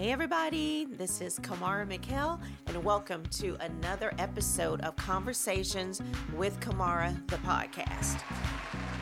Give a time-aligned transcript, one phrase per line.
[0.00, 6.00] Hey, everybody, this is Kamara Mikkel, and welcome to another episode of Conversations
[6.34, 8.18] with Kamara, the podcast.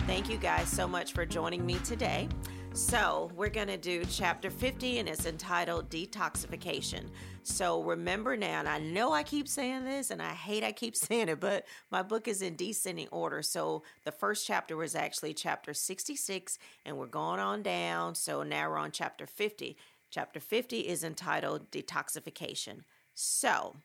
[0.09, 2.29] Thank you guys so much for joining me today.
[2.73, 7.05] So, we're going to do chapter 50, and it's entitled Detoxification.
[7.45, 10.97] So, remember now, and I know I keep saying this, and I hate I keep
[10.97, 13.41] saying it, but my book is in descending order.
[13.43, 18.17] So, the first chapter was actually chapter 66, and we're going on down.
[18.17, 19.77] So, now we're on chapter 50.
[20.11, 22.83] Chapter 50 is entitled Detoxification.
[23.15, 23.77] So,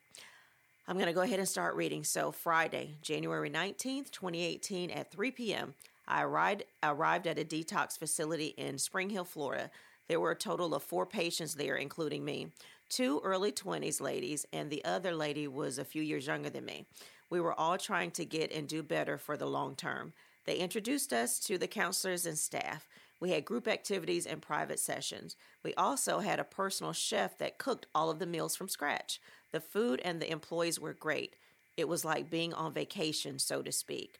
[0.87, 2.03] I'm going to go ahead and start reading.
[2.03, 5.73] So, Friday, January 19th, 2018, at 3 p.m.,
[6.07, 9.71] I arrived, arrived at a detox facility in Spring Hill, Florida.
[10.09, 12.51] There were a total of four patients there, including me
[12.93, 16.85] two early 20s ladies, and the other lady was a few years younger than me.
[17.29, 20.13] We were all trying to get and do better for the long term.
[20.45, 22.87] They introduced us to the counselors and staff.
[23.23, 25.37] We had group activities and private sessions.
[25.63, 29.21] We also had a personal chef that cooked all of the meals from scratch.
[29.53, 31.37] The food and the employees were great.
[31.77, 34.19] It was like being on vacation, so to speak.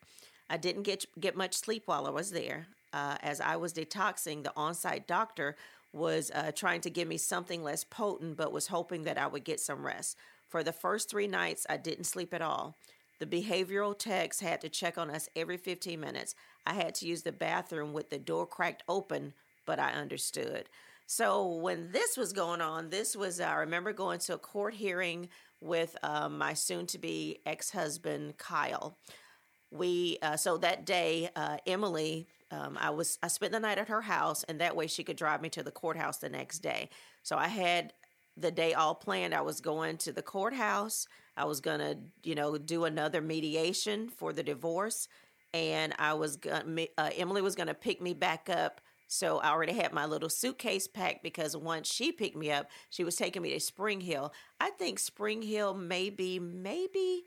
[0.49, 2.67] I didn't get get much sleep while I was there.
[2.93, 5.57] Uh, as I was detoxing, the on-site doctor
[5.91, 9.43] was uh, trying to give me something less potent, but was hoping that I would
[9.43, 10.15] get some rest.
[10.47, 12.77] For the first three nights, I didn't sleep at all.
[13.19, 16.36] The behavioral techs had to check on us every 15 minutes.
[16.66, 19.33] I had to use the bathroom with the door cracked open,
[19.66, 20.69] but I understood.
[21.06, 25.30] So when this was going on, this was, I remember going to a court hearing
[25.61, 28.97] with um, my soon to be ex husband, Kyle.
[29.72, 33.89] We, uh, so that day, uh, Emily, um, I was, I spent the night at
[33.89, 36.89] her house and that way she could drive me to the courthouse the next day.
[37.23, 37.94] So I had
[38.38, 39.34] the day all planned.
[39.34, 41.08] I was going to the courthouse.
[41.35, 45.07] I was going to, you know, do another mediation for the divorce
[45.53, 48.81] and I was gonna, uh, Emily was going to pick me back up.
[49.07, 53.03] So I already had my little suitcase packed because once she picked me up, she
[53.03, 54.33] was taking me to Spring Hill.
[54.59, 57.25] I think Spring Hill maybe maybe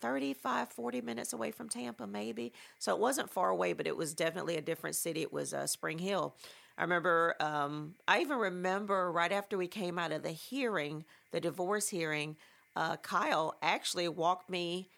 [0.00, 2.52] 35 40 minutes away from Tampa maybe.
[2.78, 5.20] So it wasn't far away, but it was definitely a different city.
[5.20, 6.34] It was uh, Spring Hill.
[6.78, 11.40] I remember um, I even remember right after we came out of the hearing, the
[11.40, 12.36] divorce hearing,
[12.76, 14.90] uh, Kyle actually walked me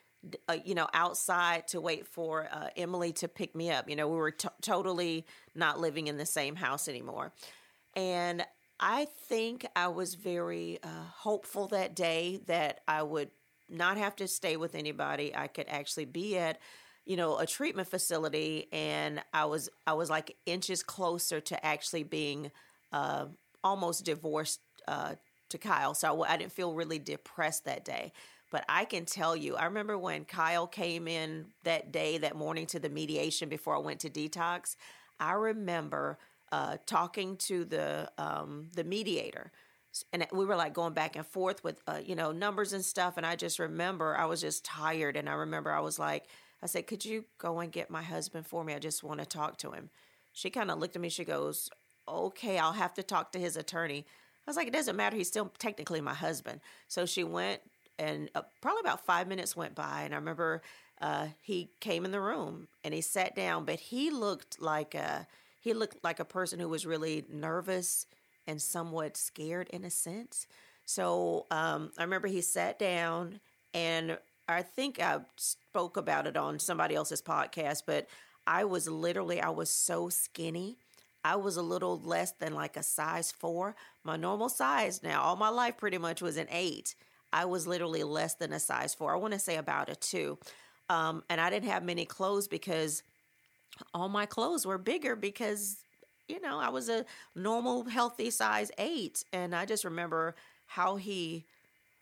[0.48, 3.88] uh, you know, outside to wait for uh, Emily to pick me up.
[3.88, 5.24] You know, we were t- totally
[5.54, 7.32] not living in the same house anymore.
[7.94, 8.44] And
[8.80, 13.30] I think I was very uh, hopeful that day that I would
[13.68, 15.34] not have to stay with anybody.
[15.34, 16.58] I could actually be at,
[17.04, 22.02] you know, a treatment facility, and I was I was like inches closer to actually
[22.02, 22.50] being
[22.92, 23.26] uh,
[23.64, 25.14] almost divorced uh,
[25.50, 25.94] to Kyle.
[25.94, 28.12] So I, I didn't feel really depressed that day.
[28.50, 32.66] But I can tell you, I remember when Kyle came in that day, that morning
[32.66, 34.76] to the mediation before I went to detox.
[35.20, 36.18] I remember
[36.50, 39.52] uh, talking to the um, the mediator,
[40.12, 43.18] and we were like going back and forth with uh, you know numbers and stuff.
[43.18, 46.24] And I just remember I was just tired, and I remember I was like,
[46.62, 48.72] I said, "Could you go and get my husband for me?
[48.72, 49.90] I just want to talk to him."
[50.32, 51.10] She kind of looked at me.
[51.10, 51.68] She goes,
[52.08, 54.06] "Okay, I'll have to talk to his attorney."
[54.48, 55.14] I was like, "It doesn't matter.
[55.14, 57.60] He's still technically my husband." So she went
[57.98, 60.62] and uh, probably about five minutes went by, and I remember
[61.02, 65.26] uh, he came in the room and he sat down, but he looked like a
[65.60, 68.06] he looked like a person who was really nervous
[68.46, 70.46] and somewhat scared in a sense.
[70.86, 73.40] So um, I remember he sat down,
[73.74, 74.16] and
[74.48, 78.08] I think I spoke about it on somebody else's podcast, but
[78.46, 80.78] I was literally I was so skinny.
[81.24, 83.76] I was a little less than like a size four.
[84.04, 86.94] My normal size now, all my life pretty much was an eight.
[87.32, 89.12] I was literally less than a size four.
[89.12, 90.38] I want to say about a two.
[90.88, 93.02] Um, and I didn't have many clothes because
[93.92, 95.76] all my clothes were bigger because,
[96.28, 97.04] you know, I was a
[97.34, 99.24] normal, healthy size eight.
[99.32, 100.34] And I just remember
[100.66, 101.44] how he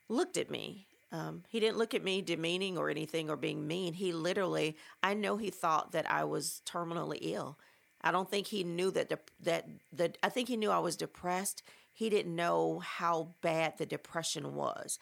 [0.09, 0.87] looked at me.
[1.13, 3.95] Um, he didn't look at me demeaning or anything or being mean.
[3.95, 7.59] He literally, I know he thought that I was terminally ill.
[8.07, 10.97] I don't think he knew that the, that the I think he knew I was
[10.97, 11.63] depressed
[11.97, 14.99] he didn't know how bad the depression was.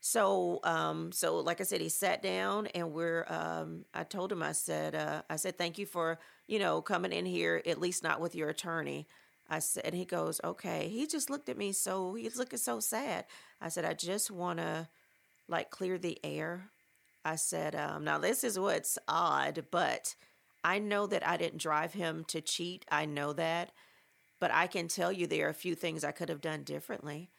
[0.00, 3.26] So, um, so like I said, he sat down and we're.
[3.28, 7.12] Um, I told him, I said, uh, I said, thank you for you know coming
[7.12, 9.08] in here, at least not with your attorney.
[9.50, 10.88] I said, and he goes, okay.
[10.88, 13.24] He just looked at me so he's looking so sad.
[13.60, 14.86] I said, I just want to
[15.48, 16.70] like clear the air.
[17.24, 20.14] I said, um, now this is what's odd, but
[20.66, 22.84] I know that I didn't drive him to cheat.
[22.90, 23.70] I know that.
[24.40, 27.30] But I can tell you there are a few things I could have done differently.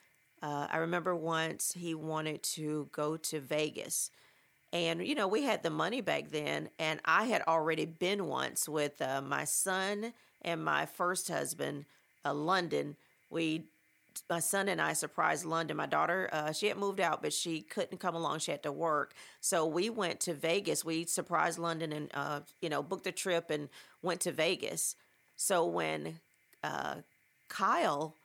[0.41, 4.11] Uh, I remember once he wanted to go to Vegas.
[4.71, 6.69] And, you know, we had the money back then.
[6.79, 11.83] And I had already been once with uh, my son and my first husband,
[12.23, 12.95] uh, London.
[13.29, 13.65] We
[14.29, 15.77] my son and I surprised London.
[15.77, 18.39] My daughter, uh, she had moved out, but she couldn't come along.
[18.39, 20.85] She had to work, so we went to Vegas.
[20.85, 23.69] We surprised London and uh, you know booked a trip and
[24.01, 24.95] went to Vegas.
[25.35, 26.19] So when
[26.63, 26.95] uh,
[27.49, 28.15] Kyle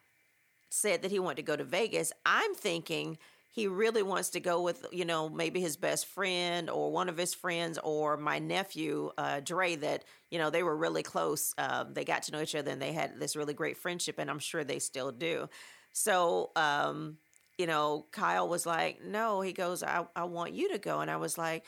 [0.70, 3.18] said that he wanted to go to Vegas, I'm thinking
[3.52, 7.16] he really wants to go with you know maybe his best friend or one of
[7.16, 11.54] his friends or my nephew uh, Dre that you know they were really close.
[11.58, 14.30] Uh, they got to know each other and they had this really great friendship, and
[14.30, 15.48] I'm sure they still do.
[15.92, 17.18] So um,
[17.58, 21.10] you know, Kyle was like, "No," he goes, "I I want you to go," and
[21.10, 21.64] I was like.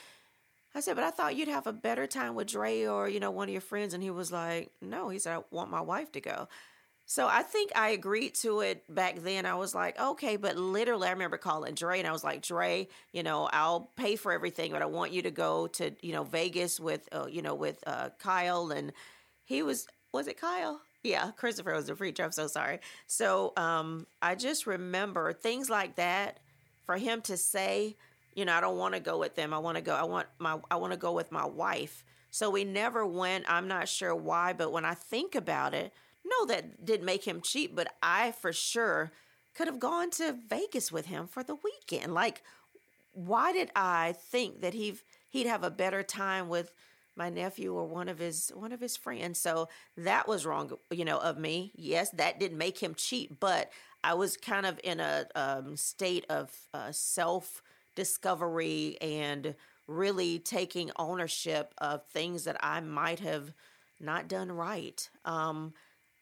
[0.74, 3.30] I said, but I thought you'd have a better time with Dre or, you know,
[3.30, 3.94] one of your friends.
[3.94, 6.48] And he was like, no, he said, I want my wife to go.
[7.06, 9.46] So I think I agreed to it back then.
[9.46, 12.88] I was like, okay, but literally, I remember calling Dre and I was like, Dre,
[13.12, 16.24] you know, I'll pay for everything, but I want you to go to, you know,
[16.24, 18.70] Vegas with, uh, you know, with uh, Kyle.
[18.70, 18.92] And
[19.44, 20.80] he was, was it Kyle?
[21.04, 22.24] Yeah, Christopher was the preacher.
[22.24, 22.80] I'm so sorry.
[23.06, 26.40] So um, I just remember things like that
[26.86, 27.94] for him to say,
[28.34, 29.52] you know, I don't want to go with them.
[29.52, 29.94] I want to go.
[29.94, 30.58] I want my.
[30.70, 32.04] I want to go with my wife.
[32.30, 33.44] So we never went.
[33.48, 35.92] I'm not sure why, but when I think about it,
[36.24, 39.12] no, that didn't make him cheap, but I for sure
[39.54, 42.12] could have gone to Vegas with him for the weekend.
[42.12, 42.42] Like,
[43.12, 44.98] why did I think that he'd
[45.28, 46.72] he'd have a better time with
[47.16, 49.38] my nephew or one of his one of his friends?
[49.38, 51.72] So that was wrong, you know, of me.
[51.74, 53.70] Yes, that didn't make him cheat, but
[54.02, 57.62] I was kind of in a um, state of uh, self
[57.94, 59.54] discovery and
[59.86, 63.52] really taking ownership of things that I might have
[64.00, 65.08] not done right.
[65.24, 65.74] Um,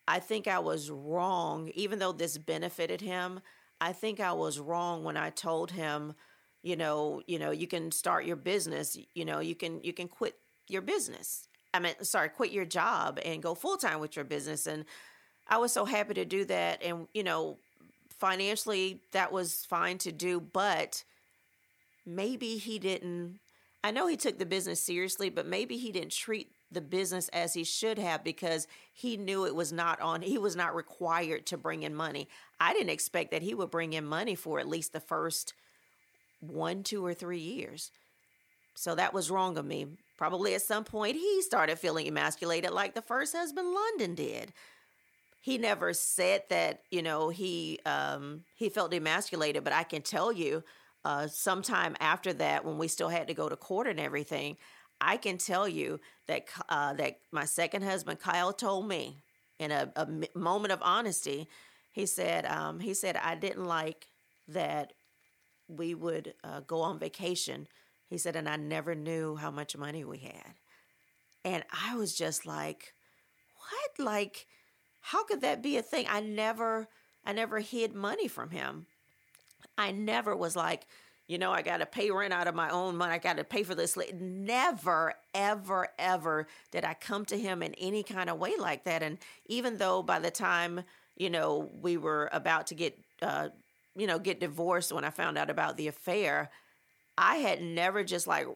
[0.09, 3.41] I think I was wrong, even though this benefited him.
[3.81, 6.15] I think I was wrong when I told him,
[6.63, 10.09] you know, you know, you can start your business, you know, you can you can
[10.09, 10.37] quit
[10.69, 11.49] your business.
[11.75, 14.67] I mean, sorry, quit your job and go full time with your business.
[14.67, 14.85] And
[15.49, 16.83] I was so happy to do that.
[16.83, 17.59] And you know,
[18.11, 21.05] financially, that was fine to do, but
[22.07, 23.39] maybe he didn't.
[23.85, 27.55] I know he took the business seriously, but maybe he didn't treat the business as
[27.55, 31.57] he should have because he knew it was not on he was not required to
[31.57, 32.29] bring in money
[32.61, 35.53] i didn't expect that he would bring in money for at least the first
[36.41, 37.91] one two or three years
[38.75, 39.87] so that was wrong of me
[40.23, 44.53] probably at some point he started feeling emasculated like the first husband london did
[45.41, 50.31] he never said that you know he um he felt emasculated but i can tell
[50.31, 50.63] you
[51.05, 54.57] uh sometime after that when we still had to go to court and everything
[55.03, 59.17] I can tell you that uh, that my second husband Kyle told me
[59.59, 61.49] in a, a moment of honesty.
[61.91, 64.07] He said um, he said I didn't like
[64.49, 64.93] that
[65.69, 67.67] we would uh, go on vacation.
[68.13, 70.55] He said, and I never knew how much money we had,
[71.47, 72.93] and I was just like,
[73.57, 74.07] what?
[74.07, 74.47] Like,
[75.01, 76.07] how could that be a thing?
[76.11, 76.89] I never
[77.25, 78.87] I never hid money from him.
[79.79, 80.87] I never was like,
[81.27, 83.15] you know, I got to pay rent out of my own money.
[83.15, 83.97] I got to pay for this.
[84.13, 89.03] Never, ever, ever did I come to him in any kind of way like that.
[89.03, 89.17] And
[89.47, 90.83] even though by the time,
[91.17, 93.49] you know, we were about to get, uh,
[93.97, 96.51] you know, get divorced when I found out about the affair,
[97.19, 98.47] I had never just like,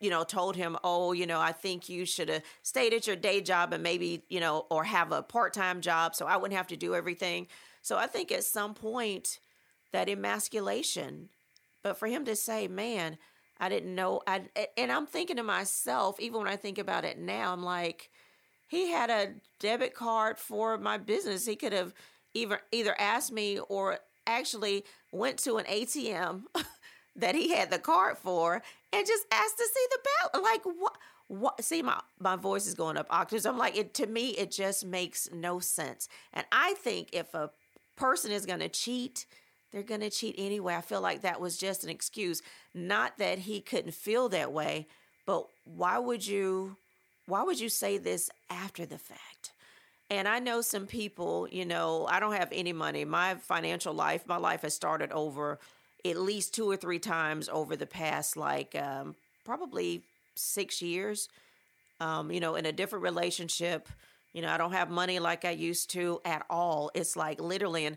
[0.00, 3.16] you know, told him, oh, you know, I think you should have stayed at your
[3.16, 6.56] day job and maybe, you know, or have a part time job so I wouldn't
[6.56, 7.46] have to do everything.
[7.82, 9.38] So I think at some point,
[9.92, 11.30] that emasculation
[11.82, 13.18] but for him to say, man,
[13.58, 14.20] I didn't know.
[14.26, 14.42] I
[14.76, 18.10] and I'm thinking to myself, even when I think about it now, I'm like,
[18.66, 21.46] he had a debit card for my business.
[21.46, 21.94] He could have
[22.34, 26.42] either either asked me or actually went to an ATM
[27.18, 29.98] that he had the card for and just asked to see the
[30.32, 30.44] ballot.
[30.44, 30.96] Like what?
[31.28, 31.62] What?
[31.62, 33.44] See, my my voice is going up octaves.
[33.44, 36.08] I'm like, it to me, it just makes no sense.
[36.32, 37.50] And I think if a
[37.96, 39.26] person is going to cheat
[39.70, 40.74] they're going to cheat anyway.
[40.74, 42.42] I feel like that was just an excuse.
[42.74, 44.86] Not that he couldn't feel that way,
[45.26, 46.76] but why would you
[47.26, 49.52] why would you say this after the fact?
[50.10, 53.04] And I know some people, you know, I don't have any money.
[53.04, 55.58] My financial life, my life has started over
[56.04, 59.14] at least two or three times over the past like um,
[59.44, 60.02] probably
[60.34, 61.28] six years.
[62.00, 63.88] Um, you know, in a different relationship.
[64.32, 66.92] You know, I don't have money like I used to at all.
[66.94, 67.96] It's like literally, and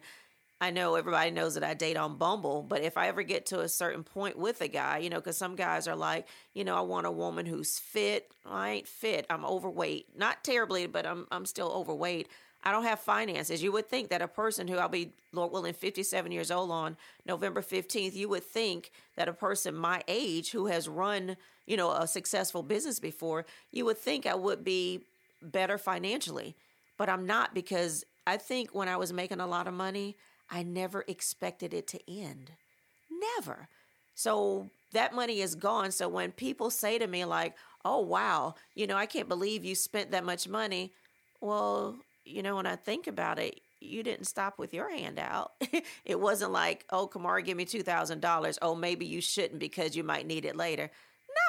[0.62, 3.62] I know everybody knows that I date on Bumble, but if I ever get to
[3.62, 6.76] a certain point with a guy, you know, because some guys are like, you know,
[6.76, 8.32] I want a woman who's fit.
[8.46, 9.26] I ain't fit.
[9.30, 10.18] I'm overweight.
[10.18, 12.28] Not terribly, but I'm I'm still overweight.
[12.64, 13.64] I don't have finances.
[13.64, 16.96] You would think that a person who I'll be, Lord willing, 57 years old on
[17.26, 21.92] November 15th, you would think that a person my age who has run, you know,
[21.92, 25.02] a successful business before, you would think I would be
[25.42, 26.56] better financially.
[26.98, 30.16] But I'm not because I think when I was making a lot of money,
[30.50, 32.52] I never expected it to end.
[33.38, 33.68] Never.
[34.14, 35.92] So that money is gone.
[35.92, 39.74] So when people say to me, like, oh, wow, you know, I can't believe you
[39.74, 40.92] spent that much money.
[41.40, 41.96] Well,
[42.32, 45.54] you know, when I think about it, you didn't stop with your hand out.
[46.06, 48.58] it wasn't like, oh, Kamara, give me $2,000.
[48.62, 50.92] Oh, maybe you shouldn't because you might need it later.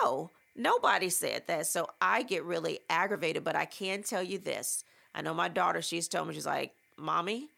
[0.00, 1.66] No, nobody said that.
[1.66, 4.84] So I get really aggravated, but I can tell you this.
[5.14, 7.48] I know my daughter, she's told me, she's like, Mommy,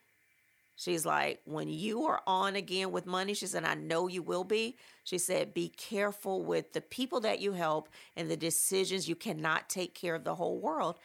[0.77, 4.43] She's like, when you are on again with money, she said, I know you will
[4.43, 4.77] be.
[5.05, 9.09] She said, be careful with the people that you help and the decisions.
[9.09, 10.99] You cannot take care of the whole world.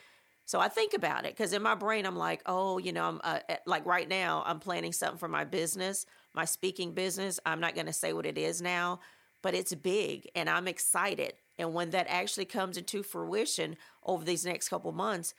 [0.49, 3.21] So I think about it because in my brain, I'm like, oh, you know, I'm
[3.23, 3.37] uh,
[3.67, 7.39] like right now, I'm planning something for my business, my speaking business.
[7.45, 8.99] I'm not going to say what it is now,
[9.43, 11.33] but it's big and I'm excited.
[11.59, 15.35] And when that actually comes into fruition over these next couple months,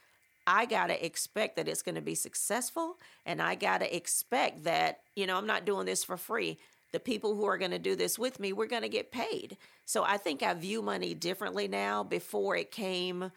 [0.46, 2.96] I got to expect that it's going to be successful.
[3.26, 6.56] And I got to expect that, you know, I'm not doing this for free.
[6.92, 9.56] The people who are going to do this with me, we're going to get paid.
[9.86, 12.04] So I think I view money differently now.
[12.04, 13.32] Before it came,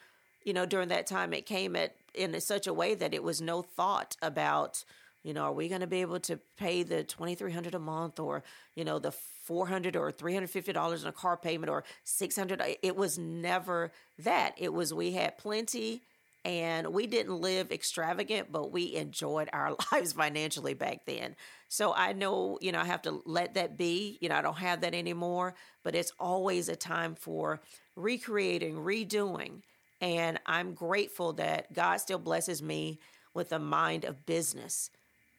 [0.45, 3.41] you know, during that time, it came at in such a way that it was
[3.41, 4.83] no thought about,
[5.23, 8.43] you know, are we going to be able to pay the 2300 a month or,
[8.75, 13.91] you know, the 400 or $350 in a car payment or 600 it was never
[14.19, 14.53] that.
[14.57, 16.03] It was we had plenty
[16.45, 21.35] and we didn't live extravagant, but we enjoyed our lives financially back then.
[21.69, 24.17] So I know, you know, I have to let that be.
[24.21, 27.61] You know, I don't have that anymore, but it's always a time for
[27.95, 29.61] recreating, redoing.
[30.03, 32.99] And I'm grateful that God still blesses me
[33.33, 34.91] with a mind of business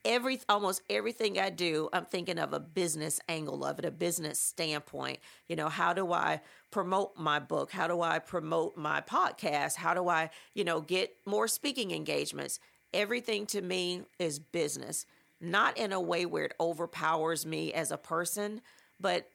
[0.05, 4.39] every almost everything I do, I'm thinking of a business angle of it, a business
[4.39, 5.19] standpoint.
[5.49, 6.41] You know, how do I
[6.71, 7.71] promote my book?
[7.73, 9.77] How do I promote my podcast?
[9.77, 12.61] How do I, you know, get more speaking engagements?
[12.93, 15.07] Everything to me is business,
[15.41, 18.61] not in a way where it overpowers me as a person,
[19.01, 19.29] but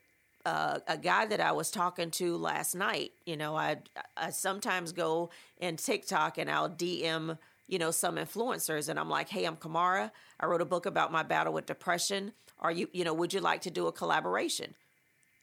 [0.45, 3.77] uh, a guy that I was talking to last night, you know, I
[4.15, 5.29] I sometimes go
[5.59, 7.37] in TikTok and I'll DM
[7.69, 10.09] you know, some influencers and I'm like, hey, I'm Kamara.
[10.39, 12.33] I wrote a book about my battle with depression.
[12.59, 14.73] Are you, you know, would you like to do a collaboration?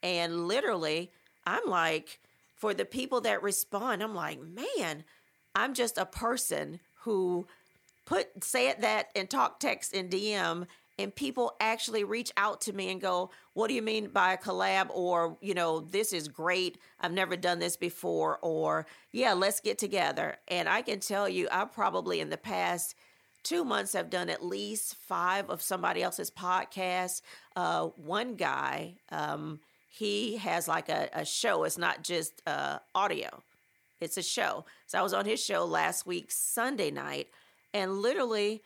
[0.03, 1.13] And literally,
[1.47, 2.19] I'm like,
[2.57, 5.05] for the people that respond, I'm like, man,
[5.55, 7.47] I'm just a person who
[8.07, 10.67] put say it that and talk text in DM
[10.99, 14.39] and people actually reach out to me and go, What do you mean by a
[14.39, 14.89] collab?
[14.91, 16.79] Or, you know, this is great.
[17.01, 18.39] I've never done this before.
[18.41, 20.37] Or, yeah, let's get together.
[20.49, 22.95] And I can tell you, I probably in the past
[23.43, 27.21] two months have done at least five of somebody else's podcasts.
[27.55, 33.43] Uh, one guy, um, he has like a, a, show, it's not just uh, audio,
[34.01, 34.65] it's a show.
[34.89, 37.29] So I was on his show last week, Sunday night,
[37.73, 38.63] and literally,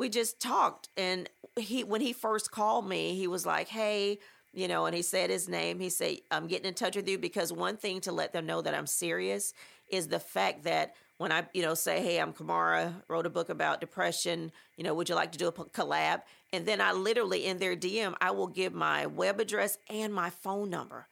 [0.00, 1.28] we just talked and
[1.58, 4.18] he when he first called me he was like hey
[4.54, 5.78] you know and he said his name.
[5.78, 8.62] He said i'm getting in touch with you because one thing to let them know
[8.62, 9.52] that i'm serious
[9.90, 13.50] is the fact that when i you know say hey i'm kamara wrote a book
[13.50, 16.22] about depression you know would you like to do a collab?
[16.54, 20.30] And then i literally in their dm i will give my web address and my
[20.30, 21.06] phone number.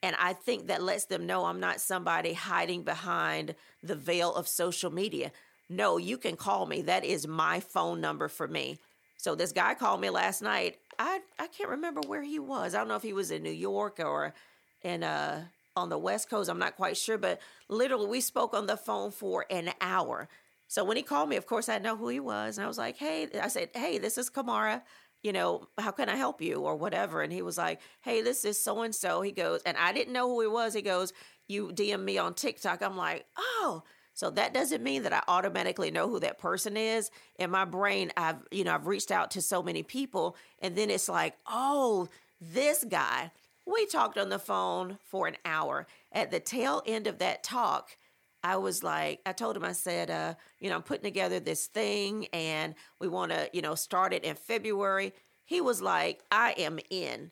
[0.00, 4.46] And I think that lets them know I'm not somebody hiding behind the veil of
[4.46, 5.32] social media
[5.68, 6.82] no, you can call me.
[6.82, 8.78] That is my phone number for me.
[9.16, 10.78] So this guy called me last night.
[10.98, 12.74] I I can't remember where he was.
[12.74, 14.34] I don't know if he was in New York or
[14.82, 15.44] in uh
[15.76, 16.48] on the West Coast.
[16.48, 20.28] I'm not quite sure, but literally we spoke on the phone for an hour.
[20.68, 22.78] So when he called me, of course I know who he was, and I was
[22.78, 24.82] like, "Hey," I said, "Hey, this is Kamara.
[25.22, 28.44] You know, how can I help you or whatever?" And he was like, "Hey, this
[28.44, 30.74] is so and so." He goes, and I didn't know who he was.
[30.74, 31.12] He goes,
[31.48, 33.82] "You DM me on TikTok." I'm like, "Oh."
[34.18, 37.12] So that doesn't mean that I automatically know who that person is.
[37.38, 40.90] In my brain, I've, you know, I've reached out to so many people and then
[40.90, 42.08] it's like, "Oh,
[42.40, 43.30] this guy."
[43.64, 45.86] We talked on the phone for an hour.
[46.10, 47.96] At the tail end of that talk,
[48.42, 51.66] I was like, I told him, I said, uh, you know, I'm putting together this
[51.66, 55.12] thing and we want to, you know, start it in February.
[55.44, 57.30] He was like, I am in.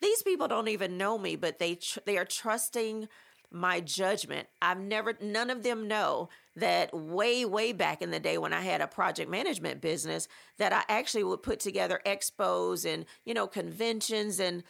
[0.00, 3.08] These people don't even know me, but they tr- they are trusting
[3.50, 4.48] my judgment.
[4.60, 8.60] I've never, none of them know that way, way back in the day when I
[8.60, 10.28] had a project management business,
[10.58, 14.38] that I actually would put together expos and, you know, conventions.
[14.38, 14.64] And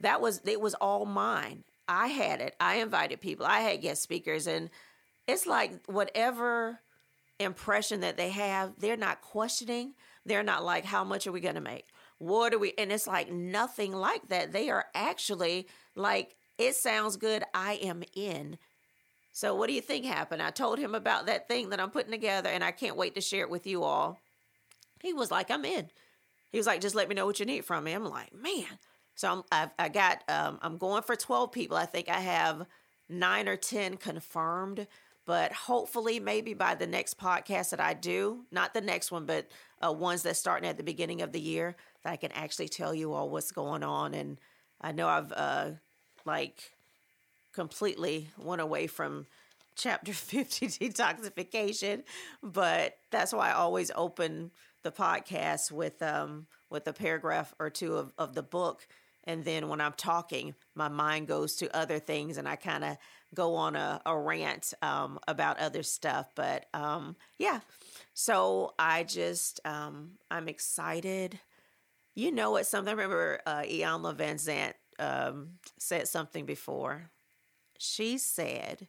[0.00, 1.64] that was, it was all mine.
[1.88, 2.56] I had it.
[2.58, 4.46] I invited people, I had guest speakers.
[4.46, 4.70] And
[5.28, 6.80] it's like whatever
[7.38, 9.94] impression that they have, they're not questioning.
[10.24, 11.86] They're not like, how much are we going to make?
[12.18, 12.72] What are we?
[12.76, 14.52] And it's like nothing like that.
[14.52, 17.44] They are actually like, it sounds good.
[17.54, 18.58] I am in.
[19.32, 20.40] So, what do you think happened?
[20.40, 23.20] I told him about that thing that I'm putting together, and I can't wait to
[23.20, 24.18] share it with you all.
[25.02, 25.90] He was like, I'm in.
[26.50, 27.92] he was like, just let me know what you need from me.
[27.92, 28.78] I'm like, man.
[29.14, 31.76] So I'm, I've, I got, um, I'm going for 12 people.
[31.76, 32.66] I think I have
[33.08, 34.86] nine or 10 confirmed,
[35.26, 39.48] but hopefully, maybe by the next podcast that I do, not the next one, but
[39.84, 42.94] uh, ones that starting at the beginning of the year, that I can actually tell
[42.94, 44.14] you all what's going on.
[44.14, 44.38] And
[44.80, 45.70] I know I've, uh,
[46.26, 46.72] like,
[47.54, 49.26] completely went away from
[49.76, 52.02] chapter 50 detoxification
[52.42, 54.50] but that's why i always open
[54.82, 58.86] the podcast with um with a paragraph or two of, of the book.
[59.24, 62.96] And then when i'm talking my mind goes to other things and i kind of
[63.34, 66.30] go on a, a rant um, about other stuff.
[66.36, 67.60] But um, yeah.
[68.14, 71.40] So i just um, i'm excited.
[72.14, 72.66] You know what?
[72.66, 77.10] Something i remember uh, iyanla vanzant um, said something before
[77.78, 78.88] she said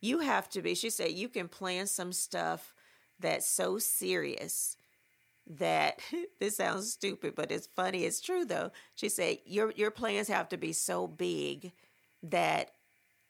[0.00, 2.74] you have to be, she said, you can plan some stuff
[3.18, 4.76] that's so serious
[5.46, 6.00] that
[6.40, 8.04] this sounds stupid, but it's funny.
[8.04, 8.70] It's true though.
[8.94, 11.72] She said, your, your plans have to be so big
[12.22, 12.70] that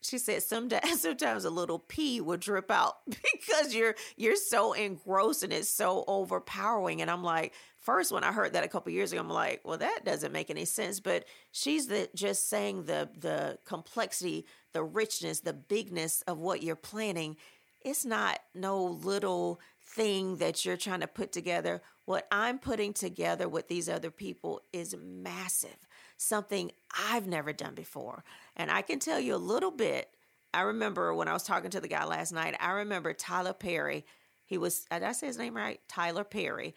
[0.02, 5.42] she said sometimes sometimes a little pee will drip out because you're you're so engrossed
[5.42, 7.02] and it's so overpowering.
[7.02, 9.78] And i'm like first when i heard that a couple years ago i'm like well
[9.78, 11.00] that doesn't make any sense.
[11.00, 16.76] But she's the just saying the the complexity the richness the bigness of what you're
[16.76, 17.36] planning.
[17.82, 21.82] It's not no little thing that you're trying to put together.
[22.06, 25.86] What i'm putting together with these other people is massive
[26.20, 28.24] something I've never done before.
[28.54, 30.10] And I can tell you a little bit.
[30.52, 34.04] I remember when I was talking to the guy last night, I remember Tyler Perry.
[34.44, 35.80] He was, uh, did I say his name right?
[35.88, 36.74] Tyler Perry.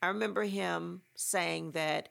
[0.00, 2.08] I remember him saying that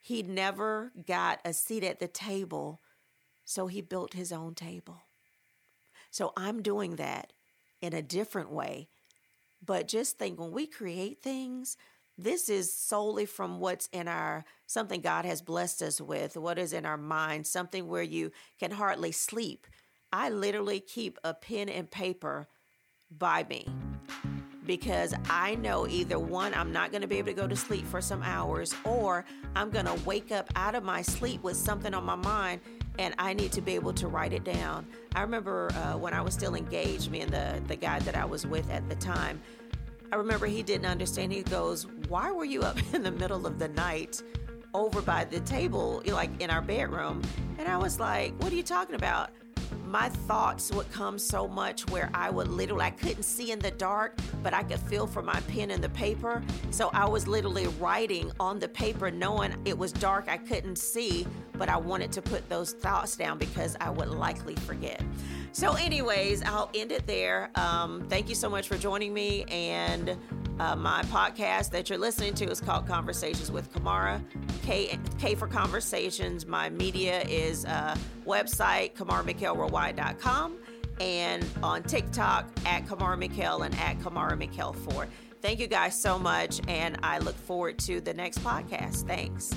[0.00, 2.80] he never got a seat at the table,
[3.44, 5.02] so he built his own table.
[6.10, 7.32] So I'm doing that
[7.82, 8.88] in a different way.
[9.64, 11.76] But just think when we create things,
[12.16, 16.72] this is solely from what's in our something God has blessed us with, what is
[16.72, 19.66] in our mind, something where you can hardly sleep.
[20.12, 22.46] I literally keep a pen and paper
[23.10, 23.68] by me
[24.64, 27.86] because I know either one, I'm not going to be able to go to sleep
[27.86, 31.92] for some hours, or I'm going to wake up out of my sleep with something
[31.94, 32.60] on my mind
[32.98, 34.86] and I need to be able to write it down.
[35.14, 38.24] I remember uh, when I was still engaged, me and the, the guy that I
[38.24, 39.40] was with at the time,
[40.14, 41.32] I remember he didn't understand.
[41.32, 44.22] He goes, Why were you up in the middle of the night
[44.72, 47.20] over by the table, like in our bedroom?
[47.58, 49.30] And I was like, What are you talking about?
[49.94, 53.70] My thoughts would come so much where I would literally, I couldn't see in the
[53.70, 56.42] dark, but I could feel for my pen and the paper.
[56.72, 61.28] So I was literally writing on the paper, knowing it was dark, I couldn't see,
[61.52, 65.00] but I wanted to put those thoughts down because I would likely forget.
[65.52, 67.50] So, anyways, I'll end it there.
[67.54, 69.44] Um, thank you so much for joining me.
[69.44, 70.18] And
[70.58, 74.20] uh, my podcast that you're listening to is called Conversations with Kamara.
[74.64, 76.46] K, K for Conversations.
[76.46, 77.96] My media is uh,
[78.26, 80.56] website, KamaraMikhailWorldwide.com,
[81.00, 82.86] and on TikTok at
[83.18, 85.06] Mikhail and at Kamara Mikhail 4.
[85.42, 89.06] Thank you guys so much, and I look forward to the next podcast.
[89.06, 89.54] Thanks.